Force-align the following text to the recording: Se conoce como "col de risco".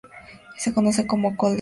Se 0.57 0.73
conoce 0.73 1.05
como 1.05 1.37
"col 1.37 1.37
de 1.37 1.37
risco". 1.37 1.49